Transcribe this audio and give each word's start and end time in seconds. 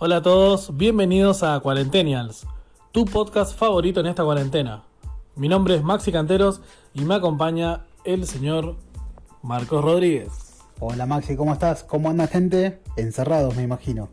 Hola 0.00 0.18
a 0.18 0.22
todos, 0.22 0.76
bienvenidos 0.76 1.42
a 1.42 1.58
Cuarentenials, 1.58 2.46
tu 2.92 3.04
podcast 3.04 3.58
favorito 3.58 3.98
en 3.98 4.06
esta 4.06 4.22
cuarentena. 4.22 4.84
Mi 5.34 5.48
nombre 5.48 5.74
es 5.74 5.82
Maxi 5.82 6.12
Canteros 6.12 6.60
y 6.94 7.04
me 7.04 7.16
acompaña 7.16 7.84
el 8.04 8.24
señor 8.24 8.76
Marcos 9.42 9.84
Rodríguez. 9.84 10.60
Hola 10.78 11.04
Maxi, 11.04 11.34
¿cómo 11.34 11.52
estás? 11.52 11.82
¿Cómo 11.82 12.10
anda 12.10 12.28
gente? 12.28 12.80
Encerrados, 12.96 13.56
me 13.56 13.64
imagino. 13.64 14.08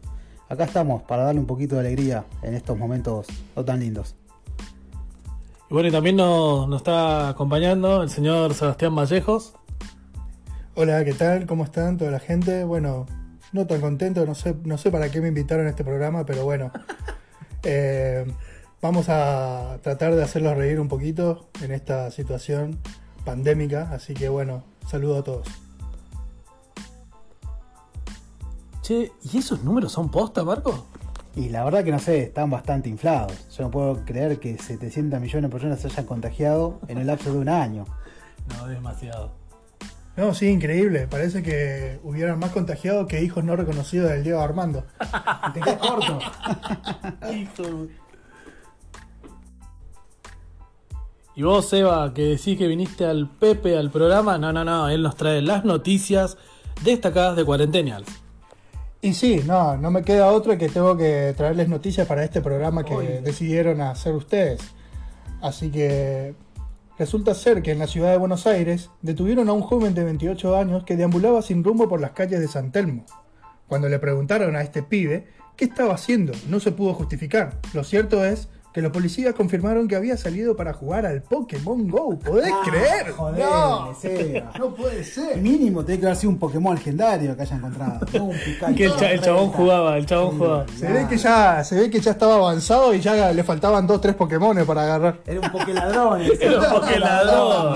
Acá 0.50 0.64
estamos 0.64 1.04
para 1.04 1.26
darle 1.26 1.42
un 1.42 1.46
poquito 1.46 1.76
de 1.76 1.82
alegría 1.82 2.26
en 2.42 2.56
estos 2.56 2.76
momentos 2.76 3.28
no 3.56 3.64
tan 3.64 3.80
lindos. 3.80 4.16
Y 5.70 5.74
bueno, 5.76 5.90
y 5.90 5.92
también 5.92 6.16
nos, 6.16 6.68
nos 6.68 6.78
está 6.78 7.30
acompañando 7.30 8.02
el 8.02 8.10
señor 8.10 8.56
Sebastián 8.56 8.96
Vallejos. 8.96 9.54
Hola, 10.74 11.06
¿qué 11.06 11.14
tal? 11.14 11.46
¿Cómo 11.46 11.64
están 11.64 12.00
toda 12.00 12.10
la 12.10 12.20
gente? 12.20 12.64
Bueno, 12.64 13.06
no 13.52 13.68
tan 13.68 13.82
contento, 13.82 14.26
no 14.26 14.36
sé, 14.36 14.56
no 14.64 14.78
sé 14.78 14.92
para 14.92 15.10
qué 15.10 15.22
me 15.22 15.30
invitaron 15.30 15.68
a 15.68 15.70
este 15.70 15.84
programa, 15.84 16.26
pero 16.26 16.44
bueno. 16.44 16.72
Eh, 17.68 18.24
vamos 18.80 19.10
a 19.10 19.80
tratar 19.82 20.14
de 20.14 20.22
hacerlos 20.22 20.56
reír 20.56 20.80
un 20.80 20.88
poquito 20.88 21.50
en 21.64 21.72
esta 21.72 22.12
situación 22.12 22.78
pandémica, 23.24 23.90
así 23.92 24.14
que 24.14 24.30
bueno, 24.30 24.64
saludo 24.88 25.18
a 25.18 25.24
todos. 25.24 25.48
Che, 28.84 29.12
¿y 29.24 29.38
esos 29.40 29.64
números 29.64 29.92
son 29.92 30.12
posta, 30.12 30.44
Marco? 30.44 30.86
Y 31.36 31.50
la 31.50 31.64
verdad 31.64 31.84
que 31.84 31.92
no 31.92 31.98
sé, 31.98 32.22
están 32.22 32.52
bastante 32.52 32.88
inflados. 32.88 33.50
Yo 33.58 33.64
no 33.64 33.72
puedo 33.72 34.06
creer 34.06 34.40
que 34.40 34.58
700 34.60 35.20
millones 35.20 35.50
de 35.50 35.52
personas 35.52 35.80
se 35.80 35.88
hayan 35.88 36.06
contagiado 36.06 36.80
en 36.88 37.00
el 37.00 37.08
lapso 37.08 37.34
de 37.34 37.40
un 37.40 37.50
año. 37.50 37.86
No, 38.56 38.68
demasiado. 38.68 39.32
No, 40.18 40.34
sí, 40.34 40.48
increíble. 40.48 41.08
Parece 41.08 41.44
que 41.44 42.00
hubieran 42.04 42.40
más 42.40 42.52
contagiados 42.52 43.08
que 43.08 43.22
hijos 43.22 43.44
no 43.44 43.56
reconocidos 43.56 44.10
del 44.10 44.24
Diego 44.24 44.40
Armando. 44.40 44.86
Te 45.54 45.60
quedas 45.60 45.78
corto. 45.78 46.20
Y 51.38 51.44
vos, 51.44 51.68
Seba, 51.68 52.14
que 52.14 52.22
decís 52.22 52.58
que 52.58 52.66
viniste 52.66 53.06
al 53.06 53.28
Pepe 53.28 53.78
al 53.78 53.92
programa, 53.92 54.38
no, 54.38 54.54
no, 54.54 54.64
no, 54.64 54.88
él 54.88 55.04
nos 55.04 55.18
trae 55.18 55.42
las 55.42 55.66
noticias 55.66 56.38
destacadas 56.82 57.36
de 57.36 57.44
Cuarentenials. 57.44 58.08
Y 59.02 59.14
sí, 59.14 59.42
no, 59.46 59.76
no 59.76 59.92
me 59.92 60.02
queda 60.04 60.32
otra 60.32 60.58
que 60.58 60.70
tengo 60.70 60.96
que 60.96 61.34
traerles 61.36 61.68
noticias 61.68 62.08
para 62.08 62.24
este 62.24 62.40
programa 62.40 62.86
que 62.86 62.96
Oye. 62.96 63.22
decidieron 63.22 63.82
hacer 63.82 64.16
ustedes. 64.16 64.62
Así 65.42 65.70
que 65.70 66.36
resulta 66.98 67.34
ser 67.34 67.62
que 67.62 67.72
en 67.72 67.80
la 67.80 67.88
ciudad 67.88 68.12
de 68.12 68.18
Buenos 68.18 68.48
Aires 68.48 68.90
detuvieron 69.02 69.50
a 69.50 69.54
un 69.54 69.62
joven 69.62 69.94
de 69.94 70.04
28 70.04 70.56
años 70.56 70.84
que 70.84 70.96
deambulaba 70.96 71.42
sin 71.42 71.64
rumbo 71.64 71.90
por 71.90 72.00
las 72.02 72.12
calles 72.12 72.40
de 72.40 72.48
San 72.48 72.72
Telmo. 72.72 73.06
Cuando 73.68 73.90
le 73.90 74.00
preguntaron 74.00 74.56
a 74.56 74.62
este 74.62 74.84
pibe 74.84 75.28
qué 75.56 75.66
estaba 75.66 75.96
haciendo, 75.96 76.34
no 76.50 76.60
se 76.60 76.72
pudo 76.72 76.94
justificar. 76.94 77.60
Lo 77.74 77.84
cierto 77.84 78.24
es 78.24 78.50
que 78.76 78.82
los 78.82 78.92
policías 78.92 79.34
confirmaron 79.34 79.88
que 79.88 79.96
había 79.96 80.18
salido 80.18 80.54
para 80.54 80.74
jugar 80.74 81.06
al 81.06 81.22
Pokémon 81.22 81.88
Go. 81.88 82.20
¿Podés 82.20 82.52
creer? 82.66 83.06
Ah, 83.08 83.14
Joder, 83.16 84.44
no, 84.54 84.60
no 84.60 84.76
puede 84.76 85.02
ser. 85.06 85.38
Mínimo 85.38 85.86
tiene 85.86 86.02
que 86.02 86.08
haber 86.08 86.18
sido 86.18 86.32
un 86.32 86.38
Pokémon 86.40 86.76
legendario 86.76 87.38
que 87.38 87.44
haya 87.44 87.56
encontrado. 87.56 88.06
No 88.14 88.26
un 88.26 88.36
Pikachu. 88.38 88.76
Que 88.76 88.84
el, 88.86 88.96
cha- 88.98 89.12
el 89.14 89.22
chabón 89.22 89.50
jugaba, 89.52 89.98
el 89.98 90.06
chabón 90.06 90.32
Sí. 90.32 90.38
jugaba. 90.40 90.66
Se 90.78 90.92
ve 90.92 91.08
que 91.08 91.18
ya, 91.18 91.64
se 91.64 91.76
ve 91.80 91.90
que 91.90 92.02
ya 92.02 92.12
estaba 92.12 92.36
avanzado 92.36 92.94
y 92.94 93.00
ya 93.00 93.32
le 93.32 93.44
faltaban 93.46 93.88
dos, 93.88 94.02
tres 94.02 94.14
Pokémon 94.16 94.58
para 94.66 94.84
agarrar. 94.84 95.20
Era 95.26 95.40
un 95.40 95.50
Pokéladrón. 95.52 96.22
Era 96.42 96.60
un 96.60 96.70
Pokéladrón. 96.82 97.76